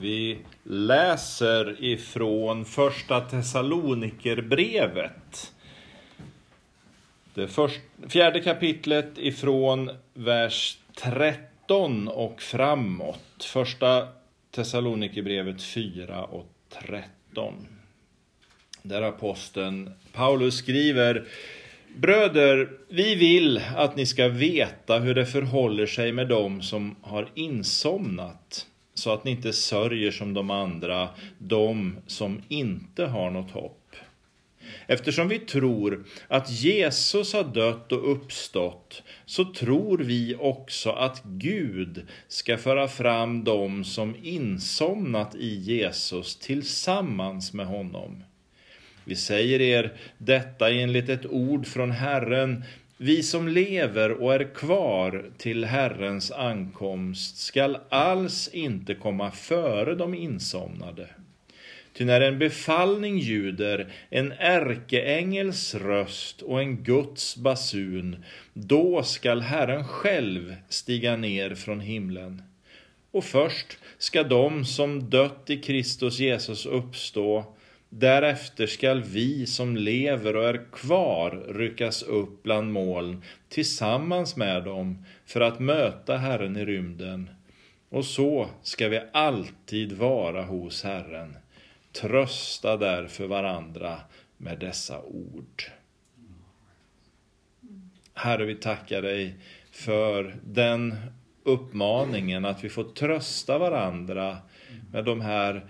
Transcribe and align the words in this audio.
Vi 0.00 0.38
läser 0.64 1.84
ifrån 1.84 2.64
första 2.64 3.20
Thessalonikerbrevet. 3.20 5.52
Det 7.34 7.48
först, 7.48 7.80
fjärde 8.08 8.40
kapitlet 8.40 9.10
ifrån 9.16 9.90
vers 10.14 10.78
13 10.94 12.08
och 12.08 12.42
framåt. 12.42 13.44
Första 13.44 14.08
Thessalonikerbrevet 14.50 15.62
4 15.62 16.24
och 16.24 16.46
13. 16.68 17.66
Där 18.82 19.02
aposteln 19.02 19.90
Paulus 20.12 20.56
skriver 20.56 21.24
Bröder, 21.96 22.70
vi 22.88 23.14
vill 23.14 23.62
att 23.76 23.96
ni 23.96 24.06
ska 24.06 24.28
veta 24.28 24.98
hur 24.98 25.14
det 25.14 25.26
förhåller 25.26 25.86
sig 25.86 26.12
med 26.12 26.28
dem 26.28 26.62
som 26.62 26.96
har 27.02 27.28
insomnat 27.34 28.66
så 29.00 29.12
att 29.12 29.24
ni 29.24 29.30
inte 29.30 29.52
sörjer 29.52 30.10
som 30.10 30.34
de 30.34 30.50
andra, 30.50 31.08
de 31.38 31.96
som 32.06 32.42
inte 32.48 33.04
har 33.04 33.30
något 33.30 33.50
hopp. 33.50 33.96
Eftersom 34.86 35.28
vi 35.28 35.38
tror 35.38 36.04
att 36.28 36.50
Jesus 36.50 37.32
har 37.32 37.44
dött 37.44 37.92
och 37.92 38.12
uppstått 38.12 39.02
så 39.26 39.44
tror 39.44 39.98
vi 39.98 40.36
också 40.38 40.90
att 40.90 41.22
Gud 41.24 42.06
ska 42.28 42.58
föra 42.58 42.88
fram 42.88 43.44
dem 43.44 43.84
som 43.84 44.16
insomnat 44.22 45.34
i 45.34 45.54
Jesus 45.54 46.36
tillsammans 46.36 47.52
med 47.52 47.66
honom. 47.66 48.22
Vi 49.04 49.16
säger 49.16 49.60
er 49.60 49.92
detta 50.18 50.70
enligt 50.70 51.08
ett 51.08 51.26
ord 51.26 51.66
från 51.66 51.90
Herren. 51.90 52.64
Vi 53.02 53.22
som 53.22 53.48
lever 53.48 54.10
och 54.10 54.34
är 54.34 54.54
kvar 54.54 55.30
till 55.36 55.64
Herrens 55.64 56.30
ankomst 56.30 57.36
skall 57.36 57.78
alls 57.88 58.48
inte 58.52 58.94
komma 58.94 59.30
före 59.30 59.94
de 59.94 60.14
insomnade. 60.14 61.08
Ty 61.92 62.04
när 62.04 62.20
en 62.20 62.38
befallning 62.38 63.18
ljuder, 63.18 63.92
en 64.10 64.32
ärkeängels 64.32 65.74
röst 65.74 66.42
och 66.42 66.60
en 66.60 66.82
Guds 66.82 67.36
basun, 67.36 68.24
då 68.52 69.02
skall 69.02 69.40
Herren 69.40 69.84
själv 69.84 70.56
stiga 70.68 71.16
ner 71.16 71.54
från 71.54 71.80
himlen. 71.80 72.42
Och 73.10 73.24
först 73.24 73.78
ska 73.98 74.22
de 74.22 74.64
som 74.64 75.10
dött 75.10 75.50
i 75.50 75.56
Kristus 75.56 76.18
Jesus 76.18 76.66
uppstå, 76.66 77.54
Därefter 77.92 78.66
skall 78.66 79.02
vi 79.02 79.46
som 79.46 79.76
lever 79.76 80.36
och 80.36 80.48
är 80.48 80.70
kvar 80.72 81.44
ryckas 81.48 82.02
upp 82.02 82.42
bland 82.42 82.72
moln 82.72 83.22
tillsammans 83.48 84.36
med 84.36 84.64
dem 84.64 85.04
för 85.26 85.40
att 85.40 85.60
möta 85.60 86.16
Herren 86.16 86.56
i 86.56 86.64
rymden. 86.64 87.30
Och 87.88 88.04
så 88.04 88.48
ska 88.62 88.88
vi 88.88 89.00
alltid 89.12 89.92
vara 89.92 90.42
hos 90.42 90.84
Herren. 90.84 91.36
Trösta 91.92 92.76
därför 92.76 93.26
varandra 93.26 94.00
med 94.36 94.58
dessa 94.58 95.02
ord. 95.02 95.62
Herre, 98.14 98.44
vi 98.44 98.54
tackar 98.54 99.02
dig 99.02 99.34
för 99.70 100.34
den 100.44 100.96
uppmaningen 101.42 102.44
att 102.44 102.64
vi 102.64 102.68
får 102.68 102.84
trösta 102.84 103.58
varandra 103.58 104.38
med 104.92 105.04
de 105.04 105.20
här 105.20 105.66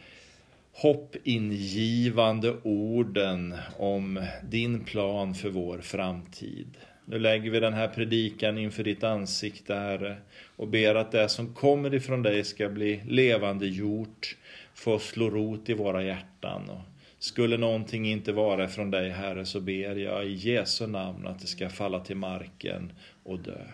hoppingivande 0.73 2.57
orden 2.63 3.55
om 3.79 4.27
din 4.43 4.85
plan 4.85 5.35
för 5.35 5.51
vår 5.51 5.79
framtid. 5.79 6.77
Nu 7.05 7.19
lägger 7.19 7.51
vi 7.51 7.61
den 7.61 7.75
här 7.75 7.89
predikan 7.89 8.59
inför 8.59 8.85
ditt 8.85 9.05
ansikte, 9.05 9.75
Herre, 9.75 10.17
och 10.57 10.69
ber 10.69 10.95
att 10.95 11.13
det 11.13 11.29
som 11.29 11.55
kommer 11.55 11.95
ifrån 11.95 12.23
dig 12.23 12.45
ska 12.45 12.69
bli 12.69 13.03
levande 13.09 13.67
gjort, 13.67 14.37
få 14.75 14.99
slå 14.99 15.31
rot 15.31 15.69
i 15.69 15.75
våra 15.75 16.03
hjärtan. 16.03 16.71
Och 16.71 16.81
skulle 17.19 17.57
någonting 17.57 18.07
inte 18.07 18.33
vara 18.33 18.69
från 18.69 18.91
dig, 18.91 19.11
Herre, 19.11 19.47
så 19.47 19.61
ber 19.61 19.97
jag 19.97 20.27
i 20.27 20.33
Jesu 20.33 20.87
namn 20.87 21.27
att 21.27 21.41
det 21.41 21.47
ska 21.47 21.69
falla 21.69 22.01
till 22.01 22.17
marken 22.17 22.93
och 23.23 23.39
dö. 23.39 23.67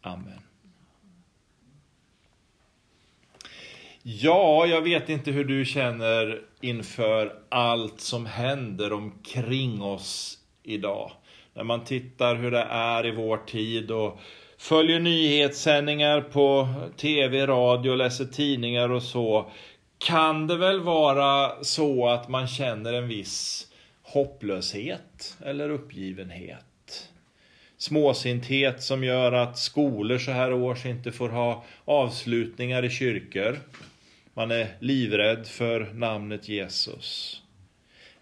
Amen. 0.00 0.51
Ja, 4.04 4.66
jag 4.66 4.82
vet 4.82 5.08
inte 5.08 5.30
hur 5.30 5.44
du 5.44 5.64
känner 5.64 6.40
inför 6.60 7.32
allt 7.48 8.00
som 8.00 8.26
händer 8.26 8.92
omkring 8.92 9.82
oss 9.82 10.38
idag. 10.62 11.12
När 11.54 11.64
man 11.64 11.84
tittar 11.84 12.36
hur 12.36 12.50
det 12.50 12.66
är 12.70 13.06
i 13.06 13.10
vår 13.10 13.36
tid 13.36 13.90
och 13.90 14.20
följer 14.58 15.00
nyhetssändningar 15.00 16.20
på 16.20 16.68
tv, 16.96 17.46
radio, 17.46 17.94
läser 17.94 18.24
tidningar 18.24 18.88
och 18.88 19.02
så. 19.02 19.50
Kan 19.98 20.46
det 20.46 20.56
väl 20.56 20.80
vara 20.80 21.64
så 21.64 22.08
att 22.08 22.28
man 22.28 22.48
känner 22.48 22.92
en 22.92 23.08
viss 23.08 23.66
hopplöshet 24.02 25.36
eller 25.44 25.70
uppgivenhet? 25.70 27.08
Småsinthet 27.78 28.82
som 28.82 29.04
gör 29.04 29.32
att 29.32 29.58
skolor 29.58 30.18
så 30.18 30.30
här 30.30 30.52
års 30.52 30.86
inte 30.86 31.12
får 31.12 31.28
ha 31.28 31.64
avslutningar 31.84 32.84
i 32.84 32.90
kyrkor. 32.90 33.58
Man 34.34 34.50
är 34.50 34.66
livrädd 34.80 35.46
för 35.46 35.90
namnet 35.94 36.48
Jesus. 36.48 37.42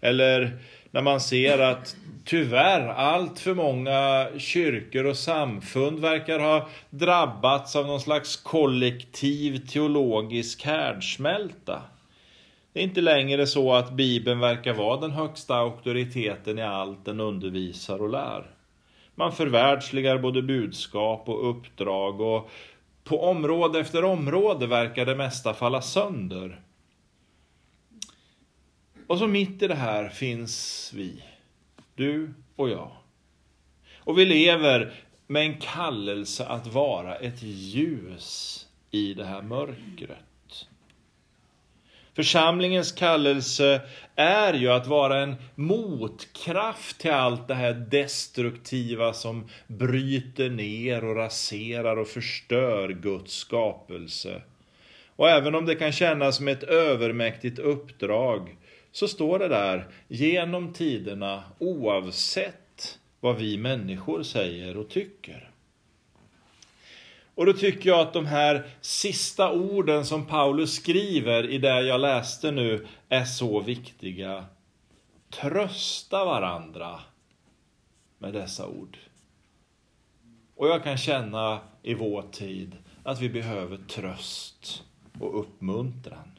Eller 0.01 0.59
när 0.91 1.01
man 1.01 1.21
ser 1.21 1.59
att 1.59 1.95
tyvärr 2.25 2.87
allt 2.87 3.39
för 3.39 3.53
många 3.53 4.27
kyrkor 4.37 5.05
och 5.05 5.17
samfund 5.17 5.99
verkar 5.99 6.39
ha 6.39 6.69
drabbats 6.89 7.75
av 7.75 7.87
någon 7.87 8.01
slags 8.01 8.35
kollektiv 8.35 9.57
teologisk 9.67 10.65
härdsmälta. 10.65 11.81
Det 12.73 12.79
är 12.79 12.83
inte 12.83 13.01
längre 13.01 13.47
så 13.47 13.73
att 13.73 13.91
Bibeln 13.91 14.39
verkar 14.39 14.73
vara 14.73 15.01
den 15.01 15.11
högsta 15.11 15.55
auktoriteten 15.55 16.59
i 16.59 16.61
allt 16.61 17.05
den 17.05 17.19
undervisar 17.19 18.01
och 18.01 18.09
lär. 18.09 18.45
Man 19.15 19.31
förvärldsligar 19.31 20.17
både 20.17 20.41
budskap 20.41 21.29
och 21.29 21.49
uppdrag 21.49 22.21
och 22.21 22.49
på 23.11 23.21
område 23.23 23.79
efter 23.79 24.03
område 24.03 24.67
verkar 24.67 25.05
det 25.05 25.15
mesta 25.15 25.53
falla 25.53 25.81
sönder. 25.81 26.61
Och 29.07 29.17
så 29.17 29.27
mitt 29.27 29.61
i 29.61 29.67
det 29.67 29.75
här 29.75 30.09
finns 30.09 30.91
vi, 30.95 31.23
du 31.95 32.33
och 32.55 32.69
jag. 32.69 32.91
Och 33.97 34.19
vi 34.19 34.25
lever 34.25 34.93
med 35.27 35.41
en 35.41 35.57
kallelse 35.57 36.45
att 36.45 36.67
vara 36.67 37.15
ett 37.15 37.43
ljus 37.43 38.67
i 38.91 39.13
det 39.13 39.25
här 39.25 39.41
mörkret. 39.41 40.30
Församlingens 42.15 42.91
kallelse 42.91 43.81
är 44.15 44.53
ju 44.53 44.71
att 44.71 44.87
vara 44.87 45.19
en 45.19 45.35
motkraft 45.55 46.99
till 46.99 47.11
allt 47.11 47.47
det 47.47 47.53
här 47.53 47.73
destruktiva 47.73 49.13
som 49.13 49.49
bryter 49.67 50.49
ner 50.49 51.03
och 51.03 51.15
raserar 51.15 51.97
och 51.97 52.07
förstör 52.07 52.89
Guds 52.89 53.33
skapelse. 53.33 54.41
Och 55.15 55.29
även 55.29 55.55
om 55.55 55.65
det 55.65 55.75
kan 55.75 55.91
kännas 55.91 56.37
som 56.37 56.47
ett 56.47 56.63
övermäktigt 56.63 57.59
uppdrag 57.59 58.55
så 58.91 59.07
står 59.07 59.39
det 59.39 59.47
där 59.47 59.87
genom 60.07 60.73
tiderna 60.73 61.43
oavsett 61.59 62.99
vad 63.19 63.37
vi 63.37 63.57
människor 63.57 64.23
säger 64.23 64.77
och 64.77 64.89
tycker. 64.89 65.50
Och 67.35 67.45
då 67.45 67.53
tycker 67.53 67.89
jag 67.89 67.99
att 67.99 68.13
de 68.13 68.25
här 68.25 68.67
sista 68.81 69.51
orden 69.51 70.05
som 70.05 70.25
Paulus 70.25 70.73
skriver 70.73 71.49
i 71.49 71.57
det 71.57 71.81
jag 71.81 72.01
läste 72.01 72.51
nu 72.51 72.87
är 73.09 73.25
så 73.25 73.59
viktiga. 73.59 74.45
Trösta 75.29 76.25
varandra 76.25 76.99
med 78.17 78.33
dessa 78.33 78.67
ord. 78.67 78.97
Och 80.55 80.67
jag 80.67 80.83
kan 80.83 80.97
känna 80.97 81.59
i 81.83 81.93
vår 81.93 82.23
tid 82.31 82.77
att 83.03 83.21
vi 83.21 83.29
behöver 83.29 83.77
tröst 83.77 84.83
och 85.19 85.39
uppmuntran. 85.39 86.31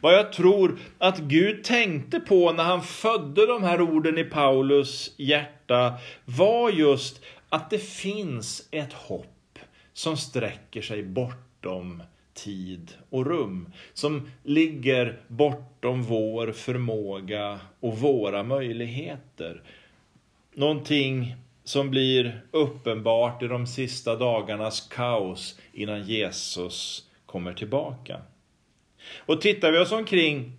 Vad 0.00 0.14
jag 0.14 0.32
tror 0.32 0.78
att 0.98 1.18
Gud 1.18 1.64
tänkte 1.64 2.20
på 2.20 2.52
när 2.52 2.64
han 2.64 2.82
födde 2.82 3.46
de 3.46 3.62
här 3.62 3.80
orden 3.80 4.18
i 4.18 4.24
Paulus 4.24 5.14
hjärta 5.16 5.94
var 6.24 6.70
just 6.70 7.22
att 7.48 7.70
det 7.70 7.78
finns 7.78 8.68
ett 8.70 8.92
hopp 8.92 9.37
som 9.98 10.16
sträcker 10.16 10.82
sig 10.82 11.02
bortom 11.02 12.02
tid 12.34 12.92
och 13.10 13.26
rum. 13.26 13.72
Som 13.94 14.30
ligger 14.42 15.20
bortom 15.28 16.02
vår 16.02 16.52
förmåga 16.52 17.60
och 17.80 17.98
våra 17.98 18.42
möjligheter. 18.42 19.62
Någonting 20.54 21.36
som 21.64 21.90
blir 21.90 22.40
uppenbart 22.50 23.42
i 23.42 23.46
de 23.46 23.66
sista 23.66 24.16
dagarnas 24.16 24.80
kaos 24.80 25.58
innan 25.72 26.02
Jesus 26.02 27.04
kommer 27.26 27.52
tillbaka. 27.52 28.20
Och 29.16 29.40
tittar 29.40 29.72
vi 29.72 29.78
oss 29.78 29.92
omkring 29.92 30.52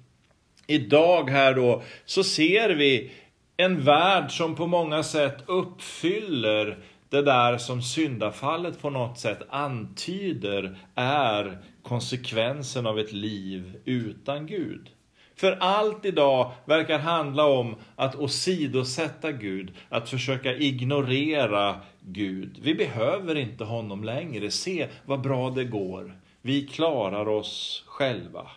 idag 0.67 1.29
här 1.29 1.53
då 1.53 1.83
så 2.05 2.23
ser 2.23 2.69
vi 2.69 3.11
en 3.57 3.81
värld 3.81 4.31
som 4.31 4.55
på 4.55 4.67
många 4.67 5.03
sätt 5.03 5.37
uppfyller 5.45 6.77
det 7.09 7.21
där 7.21 7.57
som 7.57 7.81
syndafallet 7.81 8.81
på 8.81 8.89
något 8.89 9.19
sätt 9.19 9.41
antyder 9.49 10.77
är 10.95 11.57
konsekvensen 11.83 12.87
av 12.87 12.99
ett 12.99 13.11
liv 13.11 13.79
utan 13.85 14.47
Gud. 14.47 14.89
För 15.35 15.51
allt 15.51 16.05
idag 16.05 16.51
verkar 16.65 16.99
handla 16.99 17.45
om 17.45 17.75
att 17.95 18.15
åsidosätta 18.15 19.31
Gud, 19.31 19.71
att 19.89 20.09
försöka 20.09 20.55
ignorera 20.55 21.75
Gud. 22.01 22.59
Vi 22.61 22.75
behöver 22.75 23.35
inte 23.35 23.63
honom 23.63 24.03
längre. 24.03 24.51
Se 24.51 24.87
vad 25.05 25.21
bra 25.21 25.49
det 25.49 25.63
går. 25.63 26.19
Vi 26.41 26.67
klarar 26.67 27.27
oss 27.27 27.83
själva. 27.87 28.47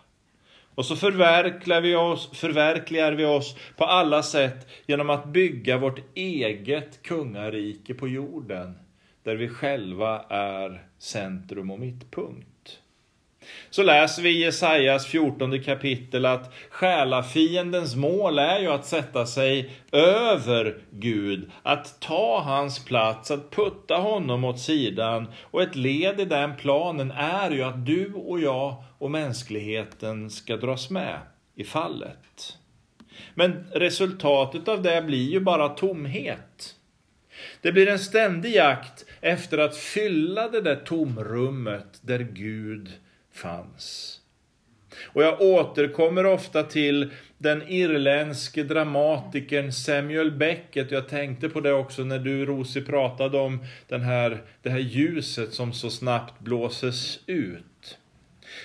Och 0.75 0.87
så 0.87 0.97
förverkligar 0.97 1.81
vi, 1.81 1.95
oss, 1.95 2.31
förverkligar 2.39 3.13
vi 3.13 3.25
oss 3.25 3.57
på 3.77 3.85
alla 3.85 4.23
sätt 4.23 4.69
genom 4.87 5.11
att 5.11 5.27
bygga 5.27 5.79
vårt 5.79 6.01
eget 6.15 7.03
kungarike 7.03 7.95
på 7.95 8.09
jorden, 8.09 8.79
där 9.23 9.37
vi 9.37 9.49
själva 9.49 10.25
är 10.29 10.87
centrum 10.99 11.71
och 11.71 11.81
mittpunkt. 11.81 12.52
Så 13.71 13.83
läser 13.83 14.23
vi 14.23 14.31
i 14.31 14.43
Jesajas 14.43 15.07
14 15.07 15.63
kapitel 15.63 16.27
att 16.27 16.55
själafiendens 16.71 17.97
mål 17.97 18.39
är 18.39 18.59
ju 18.59 18.69
att 18.69 18.87
sätta 18.87 19.27
sig 19.27 19.71
över 19.93 20.79
Gud, 20.91 21.51
att 21.63 22.01
ta 22.01 22.41
hans 22.41 22.85
plats, 22.85 23.31
att 23.31 23.51
putta 23.51 23.97
honom 23.97 24.45
åt 24.45 24.61
sidan. 24.61 25.27
Och 25.43 25.63
ett 25.63 25.77
led 25.77 26.21
i 26.21 26.25
den 26.25 26.57
planen 26.57 27.11
är 27.11 27.51
ju 27.51 27.63
att 27.63 27.87
du 27.87 28.13
och 28.13 28.41
jag 28.41 28.85
och 28.99 29.11
mänskligheten 29.11 30.31
ska 30.31 30.57
dras 30.57 30.91
med 30.91 31.19
i 31.55 31.65
fallet. 31.65 32.59
Men 33.35 33.65
resultatet 33.73 34.69
av 34.69 34.83
det 34.83 35.03
blir 35.03 35.31
ju 35.31 35.41
bara 35.41 35.69
tomhet. 35.69 36.77
Det 37.61 37.73
blir 37.73 37.89
en 37.89 37.99
ständig 37.99 38.55
jakt 38.55 39.05
efter 39.21 39.59
att 39.59 39.77
fylla 39.77 40.49
det 40.49 40.61
där 40.61 40.77
tomrummet 40.77 41.99
där 42.01 42.19
Gud 42.19 42.91
fanns. 43.33 44.19
Och 45.05 45.23
jag 45.23 45.41
återkommer 45.41 46.27
ofta 46.27 46.63
till 46.63 47.11
den 47.39 47.63
irländske 47.69 48.63
dramatikern 48.63 49.73
Samuel 49.73 50.31
Beckett. 50.31 50.91
Jag 50.91 51.09
tänkte 51.09 51.49
på 51.49 51.61
det 51.61 51.73
också 51.73 52.05
när 52.05 52.19
du 52.19 52.47
Rosi 52.47 52.83
pratade 52.83 53.39
om 53.39 53.65
den 53.89 54.01
här, 54.01 54.43
det 54.63 54.71
här 54.71 54.79
ljuset 54.79 55.53
som 55.53 55.73
så 55.73 55.91
snabbt 55.91 56.41
blåses 56.41 57.21
ut. 57.27 57.99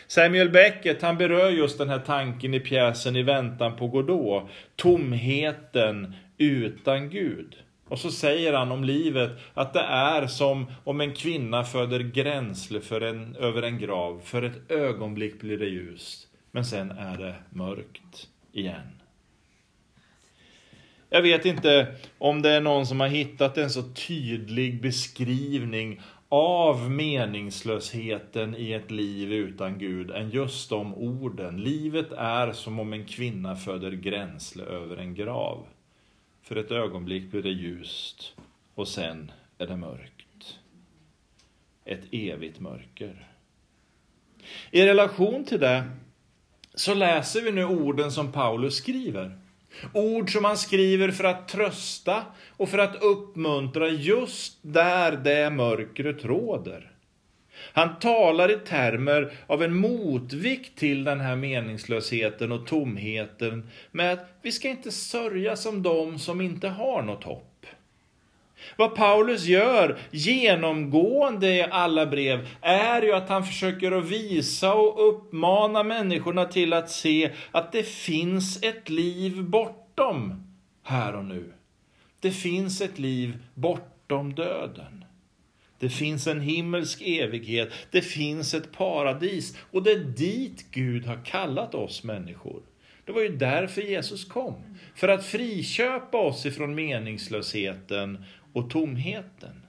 Samuel 0.08 0.50
Beckett 0.50 1.02
han 1.02 1.18
berör 1.18 1.50
just 1.50 1.78
den 1.78 1.90
här 1.90 2.00
tanken 2.00 2.54
i 2.54 2.60
pjäsen 2.60 3.16
I 3.16 3.24
väntan 3.24 3.76
på 3.76 3.88
Godot. 3.88 4.50
Tomheten 4.76 6.14
utan 6.38 7.10
Gud. 7.10 7.56
Och 7.90 8.00
så 8.00 8.12
säger 8.12 8.54
han 8.54 8.72
om 8.72 8.84
livet 8.84 9.32
att 9.54 9.74
det 9.74 9.86
är 9.90 10.28
som 10.28 10.66
om 10.84 11.02
en 11.02 11.14
kvinna 11.14 11.64
föder 11.64 12.00
gränsle 12.00 12.82
för 12.82 13.02
en, 13.02 13.36
över 13.36 13.62
en 13.62 13.80
grav. 13.80 14.22
För 14.24 14.42
ett 14.42 14.72
ögonblick 14.72 15.40
blir 15.40 15.58
det 15.58 15.66
ljust, 15.66 16.28
men 16.52 16.66
sen 16.66 16.92
är 16.92 17.18
det 17.18 17.36
mörkt 17.50 18.28
igen. 18.52 18.98
Jag 21.10 21.22
vet 21.22 21.46
inte 21.46 21.96
om 22.18 22.42
det 22.42 22.50
är 22.50 22.62
någon 22.62 22.88
som 22.88 23.00
har 23.00 23.08
hittat 23.08 23.58
en 23.58 23.70
så 23.70 23.84
tydlig 23.84 24.82
beskrivning 24.82 26.02
av 26.30 26.92
meningslösheten 26.92 28.56
i 28.56 28.74
ett 28.74 28.92
liv 28.92 29.34
utan 29.34 29.80
Gud 29.80 30.12
än 30.12 30.30
just 30.30 30.70
de 30.70 30.94
orden. 30.94 31.62
Livet 31.62 32.12
är 32.12 32.52
som 32.52 32.80
om 32.80 32.94
en 32.94 33.06
kvinna 33.06 33.56
föder 33.56 33.92
gränsle 33.92 34.64
över 34.64 34.98
en 34.98 35.16
grav. 35.16 35.66
För 36.48 36.56
ett 36.56 36.72
ögonblick 36.72 37.32
blir 37.32 37.44
det 37.44 37.50
ljust 37.50 38.36
och 38.76 38.88
sen 38.88 39.32
är 39.58 39.68
det 39.68 39.76
mörkt. 39.76 40.60
Ett 41.86 42.04
evigt 42.12 42.60
mörker. 42.60 43.28
I 44.72 44.86
relation 44.86 45.46
till 45.46 45.60
det 45.60 45.84
så 46.74 46.94
läser 46.94 47.42
vi 47.42 47.52
nu 47.52 47.66
orden 47.66 48.12
som 48.12 48.32
Paulus 48.32 48.76
skriver. 48.76 49.40
Ord 49.94 50.32
som 50.32 50.46
han 50.46 50.58
skriver 50.58 51.12
för 51.12 51.24
att 51.24 51.48
trösta 51.48 52.24
och 52.50 52.70
för 52.70 52.78
att 52.78 53.04
uppmuntra 53.04 53.90
just 53.90 54.60
där 54.62 55.12
det 55.12 55.50
mörkret 55.50 56.26
råder. 56.26 56.92
Han 57.74 58.00
talar 58.00 58.52
i 58.52 58.56
termer 58.56 59.34
av 59.48 59.64
en 59.64 59.76
motvikt 59.76 60.78
till 60.78 61.04
den 61.04 61.20
här 61.20 61.36
meningslösheten 61.36 62.52
och 62.52 62.68
tomheten 62.68 63.70
med 63.92 64.14
att 64.14 64.30
vi 64.42 64.52
ska 64.52 64.70
inte 64.70 64.92
sörja 64.92 65.56
som 65.56 65.84
de 65.84 66.20
som 66.20 66.42
inte 66.42 66.68
har 66.68 67.02
något 67.02 67.24
hopp. 67.24 67.66
Vad 68.76 68.96
Paulus 68.96 69.46
gör 69.46 69.98
genomgående 70.12 71.48
i 71.48 71.64
alla 71.64 72.06
brev 72.06 72.48
är 72.62 73.02
ju 73.02 73.14
att 73.14 73.30
han 73.30 73.46
försöker 73.46 73.92
att 73.92 74.06
visa 74.06 74.74
och 74.74 75.10
uppmana 75.10 75.84
människorna 75.84 76.46
till 76.46 76.74
att 76.74 76.90
se 76.90 77.32
att 77.52 77.72
det 77.72 77.84
finns 77.84 78.64
ett 78.64 78.90
liv 78.90 79.44
bortom 79.44 80.44
här 80.84 81.16
och 81.16 81.26
nu. 81.26 81.54
Det 82.20 82.32
finns 82.32 82.82
ett 82.82 83.00
liv 83.00 83.38
bortom 83.54 84.36
döden. 84.36 85.06
Det 85.80 85.90
finns 85.90 86.28
en 86.28 86.42
himmelsk 86.42 87.02
evighet. 87.02 87.70
Det 87.92 88.02
finns 88.02 88.54
ett 88.54 88.72
paradis. 88.72 89.58
Och 89.72 89.84
det 89.84 89.92
är 89.92 90.00
dit 90.00 90.66
Gud 90.72 91.06
har 91.06 91.26
kallat 91.26 91.76
oss 91.76 92.04
människor. 92.04 92.62
Det 93.06 93.12
var 93.12 93.22
ju 93.22 93.38
därför 93.38 93.82
Jesus 93.82 94.26
kom. 94.26 94.78
För 94.96 95.08
att 95.08 95.26
friköpa 95.26 96.18
oss 96.18 96.46
ifrån 96.46 96.76
meningslösheten 96.76 98.24
och 98.54 98.70
tomheten. 98.70 99.62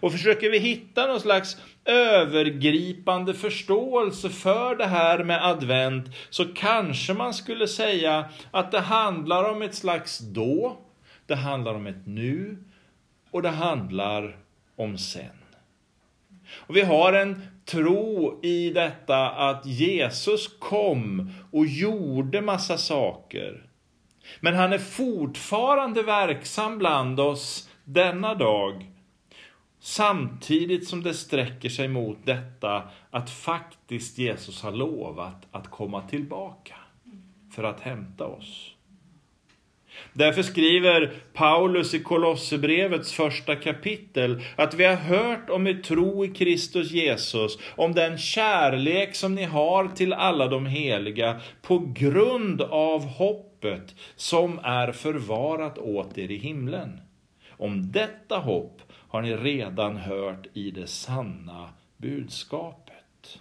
Och 0.00 0.12
försöker 0.12 0.50
vi 0.50 0.58
hitta 0.58 1.06
någon 1.06 1.20
slags 1.20 1.56
övergripande 1.84 3.34
förståelse 3.34 4.30
för 4.30 4.76
det 4.76 4.86
här 4.86 5.24
med 5.24 5.46
advent 5.46 6.06
så 6.30 6.44
kanske 6.44 7.14
man 7.14 7.34
skulle 7.34 7.68
säga 7.68 8.28
att 8.50 8.72
det 8.72 8.80
handlar 8.80 9.50
om 9.50 9.62
ett 9.62 9.74
slags 9.74 10.18
då, 10.18 10.78
det 11.26 11.34
handlar 11.34 11.74
om 11.74 11.86
ett 11.86 12.06
nu 12.06 12.58
och 13.30 13.42
det 13.42 13.48
handlar 13.48 14.36
om 14.78 14.98
sen. 14.98 15.38
Och 16.50 16.76
vi 16.76 16.80
har 16.80 17.12
en 17.12 17.42
tro 17.64 18.40
i 18.42 18.70
detta 18.70 19.30
att 19.30 19.66
Jesus 19.66 20.48
kom 20.58 21.32
och 21.52 21.66
gjorde 21.66 22.40
massa 22.40 22.78
saker. 22.78 23.70
Men 24.40 24.54
han 24.54 24.72
är 24.72 24.78
fortfarande 24.78 26.02
verksam 26.02 26.78
bland 26.78 27.20
oss 27.20 27.70
denna 27.84 28.34
dag. 28.34 28.90
Samtidigt 29.80 30.88
som 30.88 31.02
det 31.02 31.14
sträcker 31.14 31.68
sig 31.68 31.88
mot 31.88 32.18
detta 32.24 32.88
att 33.10 33.30
faktiskt 33.30 34.18
Jesus 34.18 34.62
har 34.62 34.72
lovat 34.72 35.46
att 35.50 35.70
komma 35.70 36.02
tillbaka 36.02 36.74
för 37.54 37.64
att 37.64 37.80
hämta 37.80 38.26
oss. 38.26 38.74
Därför 40.12 40.42
skriver 40.42 41.12
Paulus 41.32 41.94
i 41.94 41.98
Kolosserbrevets 41.98 43.12
första 43.12 43.56
kapitel 43.56 44.42
att 44.56 44.74
vi 44.74 44.84
har 44.84 44.94
hört 44.94 45.50
om 45.50 45.66
er 45.66 45.74
tro 45.74 46.24
i 46.24 46.28
Kristus 46.28 46.90
Jesus, 46.90 47.58
om 47.76 47.92
den 47.92 48.18
kärlek 48.18 49.14
som 49.14 49.34
ni 49.34 49.44
har 49.44 49.88
till 49.88 50.12
alla 50.12 50.46
de 50.46 50.66
heliga 50.66 51.40
på 51.62 51.78
grund 51.78 52.62
av 52.62 53.04
hoppet 53.06 53.94
som 54.16 54.60
är 54.62 54.92
förvarat 54.92 55.78
åt 55.78 56.18
er 56.18 56.30
i 56.30 56.36
himlen. 56.36 57.00
Om 57.50 57.92
detta 57.92 58.38
hopp 58.38 58.82
har 58.92 59.22
ni 59.22 59.36
redan 59.36 59.96
hört 59.96 60.46
i 60.52 60.70
det 60.70 60.86
sanna 60.86 61.68
budskapet. 61.96 63.38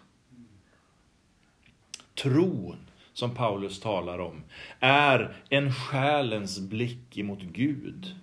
Tron 2.16 2.87
som 3.18 3.36
Paulus 3.36 3.80
talar 3.80 4.20
om, 4.20 4.44
är 4.80 5.36
en 5.50 5.74
själens 5.74 6.60
blick 6.60 7.18
emot 7.18 7.42
Gud. 7.42 8.16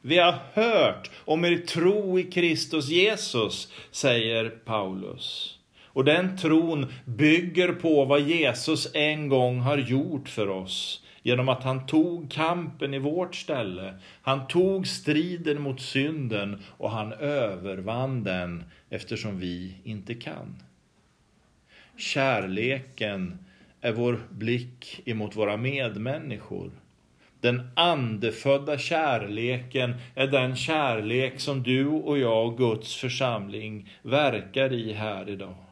Vi 0.00 0.18
har 0.18 0.38
hört 0.52 1.10
om 1.24 1.44
er 1.44 1.56
tro 1.56 2.18
i 2.18 2.22
Kristus 2.22 2.88
Jesus, 2.88 3.72
säger 3.90 4.48
Paulus. 4.48 5.58
Och 5.82 6.04
den 6.04 6.36
tron 6.36 6.86
bygger 7.04 7.72
på 7.72 8.04
vad 8.04 8.20
Jesus 8.20 8.94
en 8.94 9.28
gång 9.28 9.60
har 9.60 9.78
gjort 9.78 10.28
för 10.28 10.48
oss 10.48 11.04
genom 11.22 11.48
att 11.48 11.62
han 11.62 11.86
tog 11.86 12.30
kampen 12.30 12.94
i 12.94 12.98
vårt 12.98 13.34
ställe. 13.34 13.94
Han 14.22 14.46
tog 14.46 14.86
striden 14.86 15.62
mot 15.62 15.80
synden 15.80 16.62
och 16.78 16.90
han 16.90 17.12
övervann 17.12 18.24
den 18.24 18.64
eftersom 18.90 19.38
vi 19.38 19.74
inte 19.84 20.14
kan. 20.14 20.56
Kärleken 21.96 23.38
är 23.80 23.92
vår 23.92 24.26
blick 24.30 25.00
emot 25.04 25.36
våra 25.36 25.56
medmänniskor. 25.56 26.70
Den 27.40 27.70
andefödda 27.76 28.78
kärleken 28.78 29.94
är 30.14 30.26
den 30.26 30.56
kärlek 30.56 31.40
som 31.40 31.62
du 31.62 31.86
och 31.86 32.18
jag, 32.18 32.58
Guds 32.58 32.96
församling, 32.96 33.90
verkar 34.02 34.72
i 34.72 34.92
här 34.92 35.28
idag. 35.28 35.64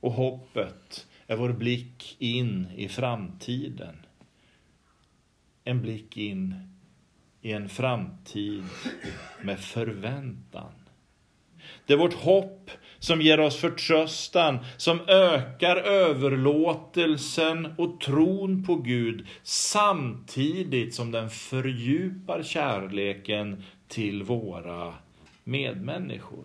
Och 0.00 0.12
hoppet 0.12 1.06
är 1.26 1.36
vår 1.36 1.52
blick 1.52 2.16
in 2.18 2.66
i 2.76 2.88
framtiden. 2.88 3.96
En 5.64 5.82
blick 5.82 6.16
in 6.16 6.54
i 7.42 7.52
en 7.52 7.68
framtid 7.68 8.64
med 9.42 9.60
förväntan. 9.60 10.72
Det 11.86 11.92
är 11.92 11.98
vårt 11.98 12.14
hopp 12.14 12.70
som 13.02 13.20
ger 13.20 13.40
oss 13.40 13.56
förtröstan, 13.56 14.58
som 14.76 15.00
ökar 15.06 15.76
överlåtelsen 15.76 17.74
och 17.78 18.00
tron 18.00 18.64
på 18.64 18.76
Gud 18.76 19.26
samtidigt 19.42 20.94
som 20.94 21.10
den 21.10 21.30
fördjupar 21.30 22.42
kärleken 22.42 23.64
till 23.88 24.22
våra 24.22 24.94
medmänniskor. 25.44 26.44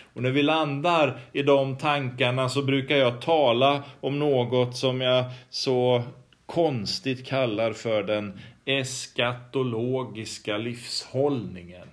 Och 0.00 0.22
när 0.22 0.30
vi 0.30 0.42
landar 0.42 1.20
i 1.32 1.42
de 1.42 1.76
tankarna 1.76 2.48
så 2.48 2.62
brukar 2.62 2.96
jag 2.96 3.22
tala 3.22 3.82
om 4.00 4.18
något 4.18 4.76
som 4.76 5.00
jag 5.00 5.24
så 5.50 6.02
konstigt 6.46 7.26
kallar 7.26 7.72
för 7.72 8.02
den 8.02 8.40
eskatologiska 8.64 10.58
livshållningen. 10.58 11.88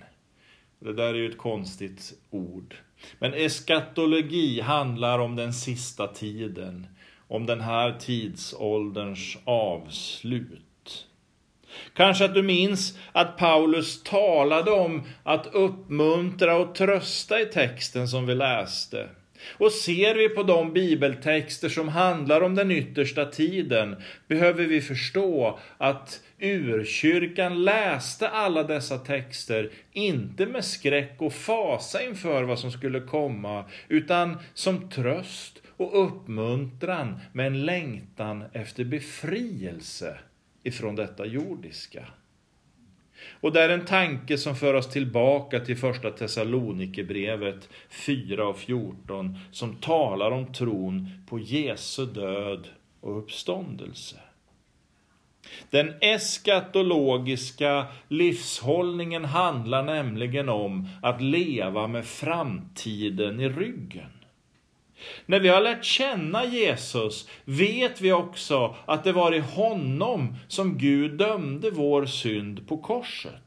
Det 0.80 0.94
där 0.94 1.14
är 1.14 1.14
ju 1.14 1.30
ett 1.30 1.38
konstigt 1.38 2.14
ord. 2.30 2.76
Men 3.20 3.34
eskatologi 3.34 4.62
handlar 4.62 5.20
om 5.20 5.36
den 5.36 5.54
sista 5.54 6.08
tiden, 6.08 6.88
om 7.28 7.46
den 7.46 7.62
här 7.62 7.96
tidsålderns 8.00 9.38
avslut. 9.46 11.08
Kanske 11.94 12.26
att 12.26 12.34
du 12.34 12.44
minns 12.44 12.98
att 13.12 13.38
Paulus 13.38 14.04
talade 14.04 14.72
om 14.72 15.04
att 15.24 15.48
uppmuntra 15.48 16.56
och 16.56 16.76
trösta 16.76 17.42
i 17.42 17.46
texten 17.46 18.08
som 18.08 18.26
vi 18.26 18.36
läste. 18.36 19.10
Och 19.52 19.72
ser 19.72 20.16
vi 20.16 20.30
på 20.30 20.44
de 20.44 20.74
bibeltexter 20.74 21.70
som 21.70 21.88
handlar 21.88 22.42
om 22.42 22.56
den 22.56 22.72
yttersta 22.72 23.26
tiden 23.26 23.96
behöver 24.28 24.66
vi 24.66 24.82
förstå 24.82 25.60
att 25.78 26.22
urkyrkan 26.40 27.64
läste 27.64 28.30
alla 28.30 28.64
dessa 28.64 28.98
texter 28.98 29.70
inte 29.92 30.46
med 30.46 30.66
skräck 30.66 31.16
och 31.18 31.34
fasa 31.34 32.04
inför 32.04 32.44
vad 32.44 32.60
som 32.60 32.72
skulle 32.72 33.00
komma 33.00 33.66
utan 33.88 34.38
som 34.54 34.90
tröst 34.90 35.62
och 35.78 36.06
uppmuntran 36.06 37.20
med 37.34 37.48
en 37.48 37.66
längtan 37.66 38.44
efter 38.54 38.84
befrielse 38.84 40.18
ifrån 40.64 40.96
detta 40.96 41.26
jordiska. 41.26 42.08
Och 43.42 43.52
det 43.52 43.62
är 43.62 43.70
en 43.70 43.86
tanke 43.86 44.38
som 44.38 44.56
för 44.56 44.74
oss 44.74 44.90
tillbaka 44.90 45.60
till 45.60 45.78
första 45.78 46.12
Thessalonikerbrevet 46.12 47.70
4 47.90 48.48
och 48.48 48.58
14 48.58 49.40
som 49.52 49.76
talar 49.76 50.32
om 50.32 50.54
tron 50.54 51.10
på 51.30 51.40
Jesu 51.40 52.06
död 52.06 52.68
och 53.02 53.18
uppståndelse. 53.18 54.16
Den 55.70 55.94
eskatologiska 56.02 57.86
livshållningen 58.08 59.26
handlar 59.26 59.84
nämligen 59.84 60.50
om 60.50 60.90
att 61.02 61.22
leva 61.22 61.88
med 61.88 62.06
framtiden 62.06 63.40
i 63.40 63.50
ryggen. 63.50 64.15
När 65.26 65.40
vi 65.40 65.50
har 65.50 65.62
lärt 65.62 65.86
känna 65.86 66.46
Jesus 66.46 67.30
vet 67.46 68.02
vi 68.02 68.12
också 68.12 68.76
att 68.86 69.04
det 69.04 69.12
var 69.12 69.34
i 69.34 69.40
honom 69.40 70.36
som 70.48 70.78
Gud 70.78 71.12
dömde 71.12 71.72
vår 71.72 72.06
synd 72.06 72.68
på 72.68 72.78
korset. 72.78 73.42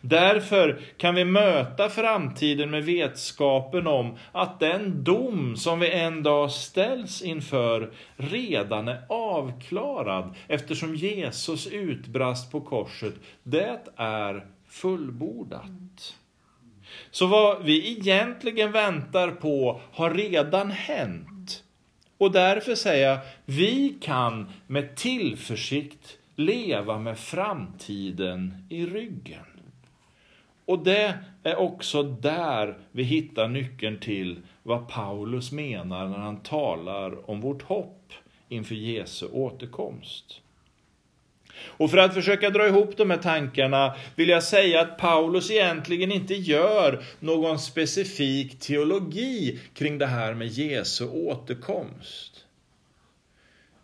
Därför 0.00 0.80
kan 0.96 1.14
vi 1.14 1.24
möta 1.24 1.88
framtiden 1.88 2.70
med 2.70 2.84
vetskapen 2.84 3.86
om 3.86 4.16
att 4.32 4.60
den 4.60 5.04
dom 5.04 5.56
som 5.56 5.80
vi 5.80 5.90
en 5.90 6.22
dag 6.22 6.50
ställs 6.50 7.22
inför 7.22 7.92
redan 8.16 8.88
är 8.88 9.02
avklarad 9.08 10.34
eftersom 10.48 10.94
Jesus 10.94 11.66
utbrast 11.66 12.52
på 12.52 12.60
korset, 12.60 13.14
det 13.42 13.80
är 13.96 14.46
fullbordat. 14.68 16.16
Så 17.10 17.26
vad 17.26 17.64
vi 17.64 17.90
egentligen 17.90 18.72
väntar 18.72 19.30
på 19.30 19.80
har 19.92 20.14
redan 20.14 20.70
hänt. 20.70 21.64
Och 22.18 22.32
därför 22.32 22.74
säger 22.74 23.08
jag, 23.08 23.18
vi 23.44 23.96
kan 24.00 24.52
med 24.66 24.96
tillförsikt 24.96 26.18
leva 26.36 26.98
med 26.98 27.18
framtiden 27.18 28.66
i 28.68 28.86
ryggen. 28.86 29.44
Och 30.64 30.84
det 30.84 31.18
är 31.42 31.56
också 31.56 32.02
där 32.02 32.78
vi 32.92 33.02
hittar 33.02 33.48
nyckeln 33.48 33.98
till 33.98 34.38
vad 34.62 34.88
Paulus 34.88 35.52
menar 35.52 36.08
när 36.08 36.18
han 36.18 36.40
talar 36.40 37.30
om 37.30 37.40
vårt 37.40 37.62
hopp 37.62 38.12
inför 38.48 38.74
Jesu 38.74 39.26
återkomst. 39.26 40.41
Och 41.64 41.90
för 41.90 41.98
att 41.98 42.14
försöka 42.14 42.50
dra 42.50 42.66
ihop 42.66 42.96
de 42.96 43.10
här 43.10 43.18
tankarna 43.18 43.94
vill 44.16 44.28
jag 44.28 44.42
säga 44.42 44.80
att 44.80 44.98
Paulus 44.98 45.50
egentligen 45.50 46.12
inte 46.12 46.34
gör 46.34 47.04
någon 47.20 47.58
specifik 47.58 48.58
teologi 48.58 49.60
kring 49.74 49.98
det 49.98 50.06
här 50.06 50.34
med 50.34 50.48
Jesu 50.48 51.08
återkomst. 51.08 52.44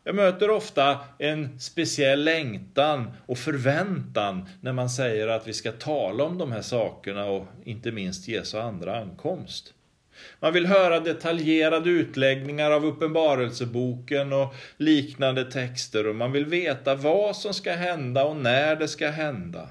Jag 0.04 0.14
möter 0.14 0.50
ofta 0.50 0.98
en 1.18 1.60
speciell 1.60 2.24
längtan 2.24 3.10
och 3.26 3.38
förväntan 3.38 4.48
när 4.60 4.72
man 4.72 4.90
säger 4.90 5.28
att 5.28 5.48
vi 5.48 5.52
ska 5.52 5.72
tala 5.72 6.24
om 6.24 6.38
de 6.38 6.52
här 6.52 6.62
sakerna 6.62 7.24
och 7.24 7.46
inte 7.64 7.92
minst 7.92 8.28
Jesu 8.28 8.58
andra 8.58 9.00
ankomst. 9.00 9.74
Man 10.40 10.52
vill 10.52 10.66
höra 10.66 11.00
detaljerade 11.00 11.90
utläggningar 11.90 12.70
av 12.70 12.86
Uppenbarelseboken 12.86 14.32
och 14.32 14.54
liknande 14.76 15.44
texter 15.44 16.06
och 16.06 16.16
man 16.16 16.32
vill 16.32 16.46
veta 16.46 16.94
vad 16.94 17.36
som 17.36 17.54
ska 17.54 17.72
hända 17.72 18.24
och 18.24 18.36
när 18.36 18.76
det 18.76 18.88
ska 18.88 19.08
hända. 19.08 19.68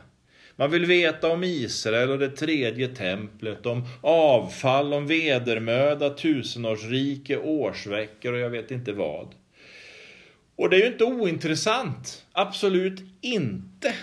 Man 0.59 0.71
vill 0.71 0.85
veta 0.85 1.27
om 1.31 1.43
Israel 1.43 2.09
och 2.09 2.19
det 2.19 2.29
tredje 2.29 2.87
templet, 2.87 3.65
om 3.65 3.85
avfall, 4.01 4.93
om 4.93 5.07
vedermöda, 5.07 6.09
tusenårsrike, 6.09 7.37
årsveckor 7.37 8.33
och 8.33 8.39
jag 8.39 8.49
vet 8.49 8.71
inte 8.71 8.93
vad. 8.93 9.27
Och 10.55 10.69
det 10.69 10.75
är 10.75 10.79
ju 10.79 10.87
inte 10.87 11.03
ointressant, 11.03 12.25
absolut 12.31 13.03
inte. 13.21 13.93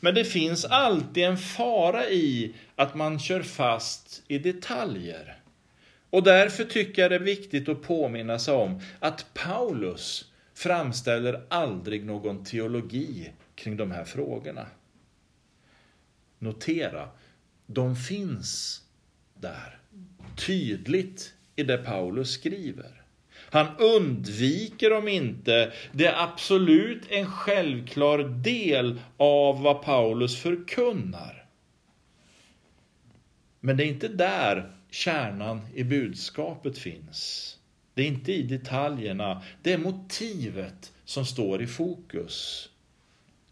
Men 0.00 0.14
det 0.14 0.24
finns 0.24 0.64
alltid 0.64 1.24
en 1.24 1.36
fara 1.36 2.08
i 2.08 2.54
att 2.76 2.94
man 2.94 3.18
kör 3.18 3.42
fast 3.42 4.22
i 4.28 4.38
detaljer. 4.38 5.39
Och 6.10 6.22
därför 6.22 6.64
tycker 6.64 7.02
jag 7.02 7.10
det 7.10 7.14
är 7.14 7.20
viktigt 7.20 7.68
att 7.68 7.82
påminna 7.82 8.38
sig 8.38 8.54
om 8.54 8.80
att 8.98 9.26
Paulus 9.34 10.30
framställer 10.54 11.42
aldrig 11.48 12.04
någon 12.04 12.44
teologi 12.44 13.32
kring 13.54 13.76
de 13.76 13.90
här 13.90 14.04
frågorna. 14.04 14.66
Notera, 16.38 17.08
de 17.66 17.96
finns 17.96 18.82
där, 19.34 19.78
tydligt 20.46 21.34
i 21.56 21.62
det 21.62 21.78
Paulus 21.78 22.30
skriver. 22.30 23.02
Han 23.50 23.66
undviker 23.78 24.90
dem 24.90 25.08
inte. 25.08 25.72
Det 25.92 26.06
är 26.06 26.22
absolut 26.22 27.02
en 27.08 27.26
självklar 27.26 28.18
del 28.42 29.00
av 29.16 29.62
vad 29.62 29.82
Paulus 29.82 30.36
förkunnar. 30.36 31.39
Men 33.60 33.76
det 33.76 33.84
är 33.84 33.88
inte 33.88 34.08
där 34.08 34.72
kärnan 34.90 35.60
i 35.74 35.84
budskapet 35.84 36.78
finns. 36.78 37.46
Det 37.94 38.02
är 38.02 38.06
inte 38.06 38.32
i 38.32 38.42
detaljerna, 38.42 39.42
det 39.62 39.72
är 39.72 39.78
motivet 39.78 40.92
som 41.04 41.26
står 41.26 41.62
i 41.62 41.66
fokus. 41.66 42.68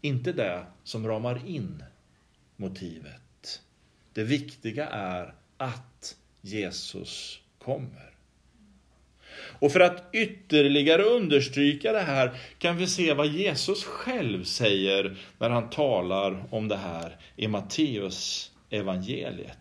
Inte 0.01 0.31
det 0.31 0.65
som 0.83 1.07
ramar 1.07 1.41
in 1.47 1.83
motivet. 2.55 3.61
Det 4.13 4.23
viktiga 4.23 4.87
är 4.87 5.33
att 5.57 6.15
Jesus 6.41 7.39
kommer. 7.59 8.09
Och 9.59 9.71
för 9.71 9.79
att 9.79 10.09
ytterligare 10.13 11.03
understryka 11.03 11.91
det 11.91 12.01
här 12.01 12.31
kan 12.57 12.77
vi 12.77 12.87
se 12.87 13.13
vad 13.13 13.27
Jesus 13.27 13.83
själv 13.83 14.43
säger 14.43 15.17
när 15.39 15.49
han 15.49 15.69
talar 15.69 16.43
om 16.49 16.67
det 16.67 16.77
här 16.77 17.17
i 17.35 17.47
Matteus 17.47 18.51
evangeliet. 18.69 19.57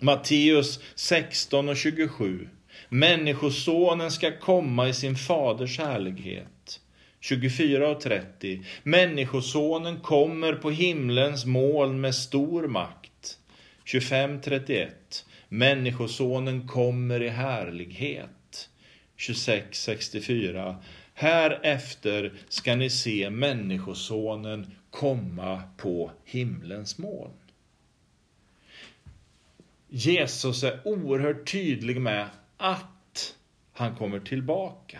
Matteus 0.00 0.80
16 0.94 1.68
och 1.68 1.76
27. 1.76 2.48
Människosonen 2.88 4.10
ska 4.10 4.38
komma 4.38 4.88
i 4.88 4.94
sin 4.94 5.16
faders 5.16 5.78
härlighet. 5.78 6.80
24 7.20 7.88
och 7.88 8.00
30. 8.00 8.64
Människosonen 8.82 10.00
kommer 10.00 10.52
på 10.52 10.70
himlens 10.70 11.46
moln 11.46 12.00
med 12.00 12.14
stor 12.14 12.68
makt. 12.68 13.38
25, 13.84 14.40
31. 14.40 15.24
Människosonen 15.48 16.68
kommer 16.68 17.22
i 17.22 17.28
härlighet. 17.28 18.68
26, 19.16 19.82
64. 19.82 20.76
Härefter 21.14 22.32
ska 22.48 22.76
ni 22.76 22.90
se 22.90 23.30
Människosonen 23.30 24.66
komma 24.90 25.62
på 25.76 26.10
himlens 26.24 26.98
moln. 26.98 27.32
Jesus 29.88 30.62
är 30.62 30.80
oerhört 30.84 31.52
tydlig 31.52 32.00
med 32.00 32.26
att 32.56 33.34
han 33.72 33.96
kommer 33.96 34.20
tillbaka. 34.20 34.98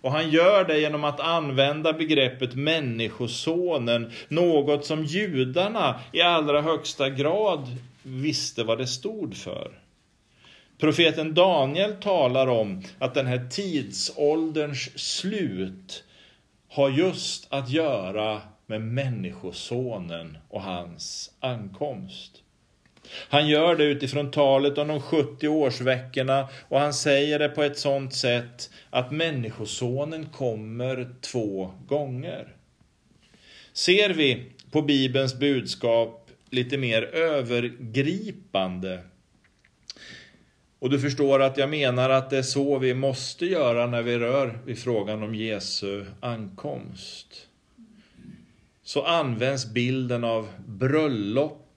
Och 0.00 0.12
han 0.12 0.30
gör 0.30 0.64
det 0.64 0.80
genom 0.80 1.04
att 1.04 1.20
använda 1.20 1.92
begreppet 1.92 2.54
Människosonen, 2.54 4.12
något 4.28 4.86
som 4.86 5.04
judarna 5.04 6.00
i 6.12 6.22
allra 6.22 6.62
högsta 6.62 7.10
grad 7.10 7.76
visste 8.02 8.64
vad 8.64 8.78
det 8.78 8.86
stod 8.86 9.36
för. 9.36 9.80
Profeten 10.78 11.34
Daniel 11.34 11.92
talar 11.92 12.46
om 12.46 12.82
att 12.98 13.14
den 13.14 13.26
här 13.26 13.48
tidsålderns 13.50 14.98
slut 14.98 16.04
har 16.68 16.90
just 16.90 17.46
att 17.52 17.70
göra 17.70 18.40
med 18.66 18.80
Människosonen 18.80 20.38
och 20.48 20.62
hans 20.62 21.30
ankomst. 21.40 22.42
Han 23.10 23.48
gör 23.48 23.76
det 23.76 23.84
utifrån 23.84 24.30
talet 24.30 24.78
om 24.78 24.88
de 24.88 25.00
70 25.00 25.48
årsveckorna 25.48 26.48
och 26.68 26.80
han 26.80 26.94
säger 26.94 27.38
det 27.38 27.48
på 27.48 27.62
ett 27.62 27.78
sådant 27.78 28.14
sätt 28.14 28.70
att 28.90 29.10
Människosonen 29.12 30.26
kommer 30.26 31.14
två 31.20 31.72
gånger. 31.86 32.48
Ser 33.72 34.10
vi 34.10 34.52
på 34.70 34.82
Bibelns 34.82 35.38
budskap 35.38 36.30
lite 36.50 36.78
mer 36.78 37.02
övergripande 37.02 39.00
och 40.78 40.90
du 40.90 41.00
förstår 41.00 41.42
att 41.42 41.56
jag 41.56 41.70
menar 41.70 42.10
att 42.10 42.30
det 42.30 42.38
är 42.38 42.42
så 42.42 42.78
vi 42.78 42.94
måste 42.94 43.46
göra 43.46 43.86
när 43.86 44.02
vi 44.02 44.18
rör 44.18 44.58
vid 44.64 44.78
frågan 44.78 45.22
om 45.22 45.34
Jesu 45.34 46.04
ankomst. 46.20 47.46
Så 48.82 49.04
används 49.04 49.66
bilden 49.66 50.24
av 50.24 50.48
bröllop 50.66 51.67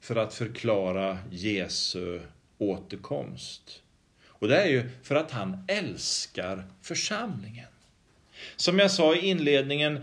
för 0.00 0.16
att 0.16 0.34
förklara 0.34 1.18
Jesu 1.30 2.20
återkomst. 2.58 3.82
Och 4.26 4.48
det 4.48 4.62
är 4.62 4.66
ju 4.68 4.90
för 5.02 5.14
att 5.14 5.30
han 5.30 5.64
älskar 5.68 6.64
församlingen. 6.82 7.68
Som 8.56 8.78
jag 8.78 8.90
sa 8.90 9.14
i 9.14 9.26
inledningen, 9.26 9.96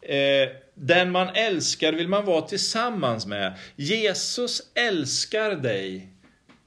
eh, 0.00 0.48
den 0.74 1.10
man 1.10 1.28
älskar 1.28 1.92
vill 1.92 2.08
man 2.08 2.24
vara 2.24 2.42
tillsammans 2.42 3.26
med. 3.26 3.58
Jesus 3.76 4.70
älskar 4.74 5.50
dig 5.50 6.08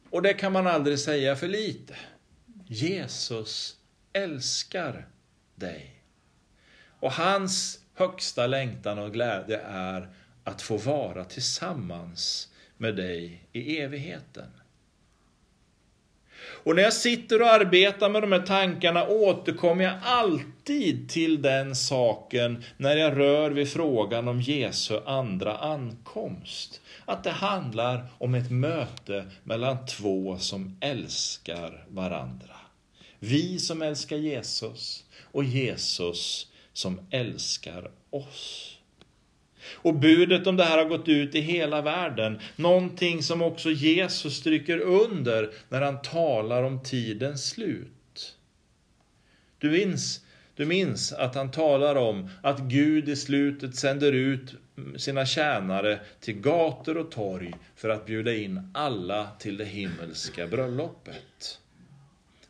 och 0.10 0.22
det 0.22 0.34
kan 0.34 0.52
man 0.52 0.68
aldrig 0.68 1.00
säga 1.00 1.36
för 1.36 1.48
lite. 1.48 1.96
Jesus 2.68 3.76
älskar 4.14 5.08
dig. 5.56 5.96
Och 7.00 7.12
hans 7.12 7.80
högsta 7.94 8.48
längtan 8.48 9.00
och 9.00 9.14
glädje 9.14 9.62
är 9.66 10.10
att 10.44 10.62
få 10.62 10.78
vara 10.78 11.26
tillsammans 11.26 12.51
med 12.82 12.96
dig 12.96 13.44
i 13.54 13.78
evigheten. 13.78 14.48
Och 16.64 16.76
när 16.76 16.84
jag 16.84 16.94
sitter 16.94 17.42
och 17.42 17.48
arbetar 17.48 18.10
med 18.10 18.24
de 18.24 18.32
här 18.32 18.42
tankarna 18.42 19.08
återkommer 19.08 19.84
jag 19.84 19.94
alltid 20.04 21.10
till 21.10 21.42
den 21.42 21.76
saken 21.76 22.64
när 22.78 22.98
jag 22.98 23.18
rör 23.18 23.52
vid 23.52 23.70
frågan 23.70 24.28
om 24.28 24.42
Jesu 24.42 25.00
andra 25.06 25.58
ankomst. 25.58 26.82
Att 27.06 27.24
det 27.24 27.32
handlar 27.32 28.08
om 28.18 28.36
ett 28.36 28.52
möte 28.52 29.26
mellan 29.44 29.86
två 29.86 30.38
som 30.38 30.78
älskar 30.82 31.86
varandra. 31.88 32.56
Vi 33.20 33.60
som 33.60 33.82
älskar 33.82 34.18
Jesus 34.18 35.04
och 35.22 35.44
Jesus 35.44 36.48
som 36.74 37.00
älskar 37.12 37.92
oss. 38.10 38.71
Och 39.74 39.96
budet 39.96 40.48
om 40.48 40.58
det 40.58 40.64
här 40.64 40.78
har 40.78 40.86
gått 40.86 41.08
ut 41.08 41.36
i 41.36 41.40
hela 41.40 41.82
världen. 41.82 42.40
Någonting 42.56 43.24
som 43.24 43.42
också 43.42 43.72
Jesus 43.72 44.38
stryker 44.38 44.80
under 44.80 45.50
när 45.70 45.82
han 45.82 46.02
talar 46.02 46.64
om 46.64 46.84
tidens 46.84 47.50
slut. 47.50 48.36
Du 49.58 49.72
minns, 49.72 50.26
du 50.56 50.66
minns 50.66 51.14
att 51.14 51.36
han 51.36 51.52
talar 51.52 51.96
om 51.96 52.30
att 52.44 52.60
Gud 52.60 53.10
i 53.10 53.16
slutet 53.16 53.76
sänder 53.76 54.12
ut 54.12 54.56
sina 54.98 55.26
tjänare 55.26 56.00
till 56.20 56.40
gator 56.40 56.98
och 56.98 57.12
torg 57.12 57.54
för 57.76 57.90
att 57.90 58.06
bjuda 58.06 58.34
in 58.34 58.72
alla 58.74 59.28
till 59.40 59.58
det 59.58 59.66
himmelska 59.66 60.48
bröllopet. 60.48 61.60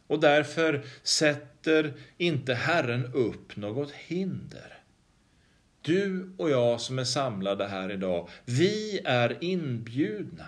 Och 0.08 0.20
därför 0.20 0.82
sätter 1.04 1.94
inte 2.18 2.54
Herren 2.54 3.14
upp 3.14 3.56
något 3.56 3.92
hinder. 3.92 4.81
Du 5.82 6.34
och 6.38 6.50
jag 6.50 6.82
som 6.82 7.00
är 7.00 7.04
samlade 7.04 7.68
här 7.68 7.92
idag, 7.92 8.30
vi 8.46 9.00
är 9.06 9.38
inbjudna. 9.42 10.48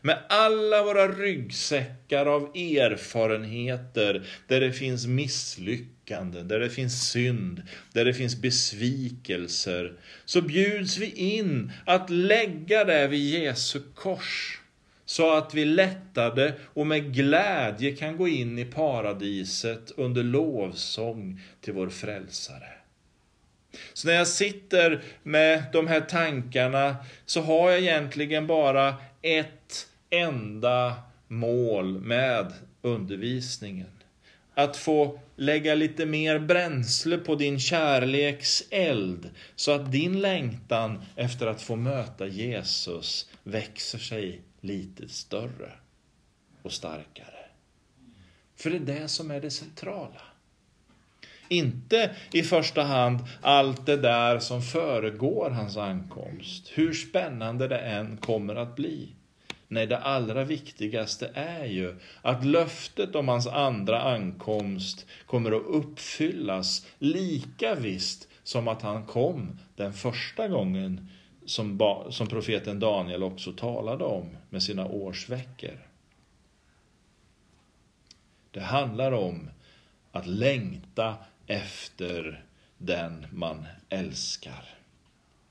Med 0.00 0.18
alla 0.28 0.82
våra 0.82 1.08
ryggsäckar 1.08 2.26
av 2.26 2.42
erfarenheter 2.42 4.26
där 4.46 4.60
det 4.60 4.72
finns 4.72 5.06
misslyckanden, 5.06 6.48
där 6.48 6.60
det 6.60 6.70
finns 6.70 7.10
synd, 7.10 7.62
där 7.92 8.04
det 8.04 8.14
finns 8.14 8.36
besvikelser, 8.36 9.92
så 10.24 10.42
bjuds 10.42 10.98
vi 10.98 11.10
in 11.10 11.72
att 11.86 12.10
lägga 12.10 12.84
det 12.84 13.08
vid 13.08 13.42
Jesu 13.42 13.80
kors 13.94 14.60
så 15.06 15.36
att 15.36 15.54
vi 15.54 15.64
lättade 15.64 16.54
och 16.74 16.86
med 16.86 17.14
glädje 17.14 17.96
kan 17.96 18.16
gå 18.16 18.28
in 18.28 18.58
i 18.58 18.64
paradiset 18.64 19.92
under 19.96 20.22
lovsång 20.22 21.40
till 21.60 21.72
vår 21.72 21.88
frälsare. 21.88 22.72
Så 23.92 24.08
när 24.08 24.14
jag 24.14 24.28
sitter 24.28 25.02
med 25.22 25.64
de 25.72 25.86
här 25.86 26.00
tankarna 26.00 26.96
så 27.26 27.40
har 27.40 27.70
jag 27.70 27.80
egentligen 27.80 28.46
bara 28.46 28.94
ett 29.22 29.88
enda 30.10 30.94
mål 31.28 32.00
med 32.00 32.52
undervisningen. 32.82 33.90
Att 34.54 34.76
få 34.76 35.20
lägga 35.36 35.74
lite 35.74 36.06
mer 36.06 36.38
bränsle 36.38 37.18
på 37.18 37.34
din 37.34 37.60
kärleks 37.60 38.64
eld 38.70 39.30
så 39.56 39.72
att 39.72 39.92
din 39.92 40.20
längtan 40.20 41.04
efter 41.16 41.46
att 41.46 41.62
få 41.62 41.76
möta 41.76 42.26
Jesus 42.26 43.28
växer 43.42 43.98
sig 43.98 44.40
lite 44.60 45.08
större 45.08 45.72
och 46.62 46.72
starkare. 46.72 47.46
För 48.56 48.70
det 48.70 48.76
är 48.76 49.00
det 49.00 49.08
som 49.08 49.30
är 49.30 49.40
det 49.40 49.50
centrala. 49.50 50.20
Inte 51.48 52.10
i 52.32 52.42
första 52.42 52.82
hand 52.82 53.20
allt 53.40 53.86
det 53.86 53.96
där 53.96 54.38
som 54.38 54.62
föregår 54.62 55.50
hans 55.50 55.76
ankomst, 55.76 56.70
hur 56.74 56.92
spännande 56.92 57.68
det 57.68 57.78
än 57.78 58.16
kommer 58.16 58.54
att 58.54 58.76
bli. 58.76 59.08
Nej, 59.68 59.86
det 59.86 59.98
allra 59.98 60.44
viktigaste 60.44 61.30
är 61.34 61.64
ju 61.64 61.94
att 62.22 62.44
löftet 62.44 63.14
om 63.14 63.28
hans 63.28 63.46
andra 63.46 64.02
ankomst 64.02 65.06
kommer 65.26 65.52
att 65.52 65.66
uppfyllas 65.66 66.86
lika 66.98 67.74
visst 67.74 68.28
som 68.42 68.68
att 68.68 68.82
han 68.82 69.06
kom 69.06 69.58
den 69.76 69.92
första 69.92 70.48
gången 70.48 71.08
som, 71.46 71.78
som 72.10 72.26
profeten 72.26 72.80
Daniel 72.80 73.22
också 73.22 73.52
talade 73.52 74.04
om 74.04 74.36
med 74.50 74.62
sina 74.62 74.86
årsveckor. 74.86 75.86
Det 78.50 78.60
handlar 78.60 79.12
om 79.12 79.50
att 80.12 80.26
längta 80.26 81.14
efter 81.46 82.44
den 82.78 83.26
man 83.32 83.66
älskar. 83.88 84.64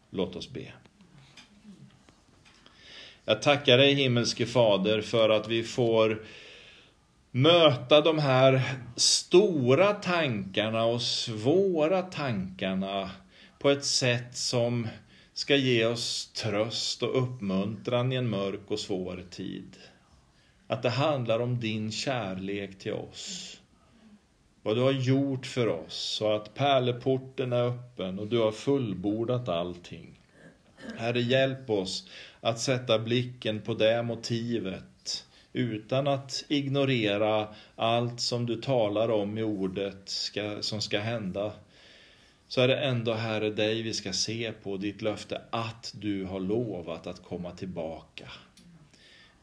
Låt 0.10 0.36
oss 0.36 0.50
be. 0.50 0.74
Jag 3.26 3.42
tackar 3.42 3.78
dig 3.78 3.94
himmelske 3.94 4.46
Fader 4.46 5.02
för 5.02 5.30
att 5.30 5.48
vi 5.48 5.64
får 5.64 6.26
möta 7.32 8.02
de 8.02 8.20
här 8.20 8.62
stora 8.96 9.94
tankarna 9.94 10.84
och 10.84 11.02
svåra 11.02 12.02
tankarna 12.02 13.12
på 13.60 13.70
ett 13.70 13.86
sätt 13.86 14.38
som 14.38 14.88
ska 15.34 15.56
ge 15.56 15.86
oss 15.86 16.32
tröst 16.34 17.04
och 17.04 17.24
uppmuntran 17.24 18.12
i 18.12 18.16
en 18.16 18.30
mörk 18.30 18.62
och 18.68 18.80
svår 18.80 19.24
tid. 19.32 19.78
Att 20.68 20.84
det 20.84 20.90
handlar 20.90 21.40
om 21.40 21.60
din 21.60 21.92
kärlek 21.92 22.80
till 22.80 22.94
oss 22.94 23.58
vad 24.66 24.76
du 24.78 24.82
har 24.82 24.92
gjort 24.92 25.46
för 25.46 25.68
oss 25.68 25.94
så 25.94 26.36
att 26.36 26.54
pärleporten 26.54 27.54
är 27.54 27.64
öppen 27.68 28.20
och 28.20 28.28
du 28.28 28.40
har 28.40 28.52
fullbordat 28.52 29.50
allting. 29.50 30.20
Herre, 30.98 31.22
hjälp 31.22 31.70
oss 31.70 32.10
att 32.42 32.60
sätta 32.60 33.00
blicken 33.00 33.62
på 33.62 33.74
det 33.74 34.04
motivet 34.04 35.26
utan 35.54 36.08
att 36.08 36.46
ignorera 36.48 37.48
allt 37.76 38.20
som 38.20 38.46
du 38.46 38.56
talar 38.56 39.10
om 39.10 39.38
i 39.38 39.44
ordet 39.44 40.10
ska, 40.10 40.62
som 40.62 40.82
ska 40.82 41.00
hända. 41.00 41.52
Så 42.48 42.62
är 42.62 42.68
det 42.68 42.78
ändå, 42.78 43.14
Herre, 43.14 43.50
dig 43.50 43.82
vi 43.82 43.94
ska 43.94 44.14
se 44.14 44.52
på, 44.64 44.78
ditt 44.78 45.02
löfte 45.02 45.42
att 45.50 45.94
du 45.96 46.26
har 46.26 46.40
lovat 46.40 47.08
att 47.08 47.24
komma 47.24 47.52
tillbaka. 47.52 48.32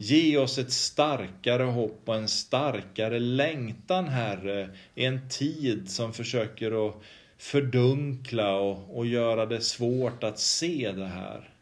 Ge 0.02 0.38
oss 0.38 0.58
ett 0.58 0.72
starkare 0.72 1.62
hopp 1.62 2.08
och 2.08 2.14
en 2.14 2.28
starkare 2.28 3.18
längtan, 3.18 4.08
Herre, 4.08 4.70
i 4.94 5.04
en 5.04 5.28
tid 5.28 5.90
som 5.90 6.12
försöker 6.12 6.88
att 6.88 6.94
fördunkla 7.38 8.54
och, 8.54 8.96
och 8.98 9.06
göra 9.06 9.46
det 9.46 9.60
svårt 9.60 10.24
att 10.24 10.38
se 10.38 10.92
det 10.92 11.06
här. 11.06 11.54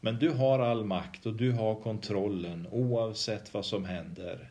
Men 0.00 0.18
du 0.18 0.30
har 0.30 0.58
all 0.58 0.84
makt 0.84 1.26
och 1.26 1.34
du 1.34 1.52
har 1.52 1.74
kontrollen 1.74 2.68
oavsett 2.70 3.54
vad 3.54 3.66
som 3.66 3.84
händer. 3.84 4.50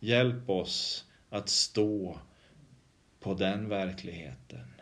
Hjälp 0.00 0.50
oss 0.50 1.04
att 1.30 1.48
stå 1.48 2.18
på 3.20 3.34
den 3.34 3.68
verkligheten. 3.68 4.74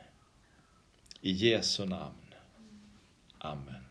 I 1.21 1.33
Jesu 1.33 1.87
namn. 1.87 2.35
Amen. 3.39 3.82